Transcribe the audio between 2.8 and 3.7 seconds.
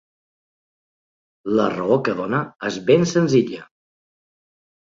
ben senzilla.